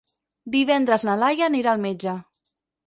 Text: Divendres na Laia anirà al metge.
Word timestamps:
Divendres 0.55 1.05
na 1.11 1.19
Laia 1.25 1.47
anirà 1.53 1.77
al 1.77 1.87
metge. 1.89 2.19